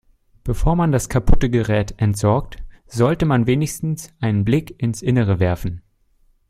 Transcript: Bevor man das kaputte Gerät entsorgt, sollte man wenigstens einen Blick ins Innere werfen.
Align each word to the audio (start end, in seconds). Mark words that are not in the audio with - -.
Bevor 0.43 0.75
man 0.75 0.91
das 0.91 1.09
kaputte 1.09 1.51
Gerät 1.51 1.93
entsorgt, 1.97 2.57
sollte 2.87 3.27
man 3.27 3.45
wenigstens 3.45 4.11
einen 4.19 4.43
Blick 4.45 4.81
ins 4.81 5.03
Innere 5.03 5.39
werfen. 5.39 5.83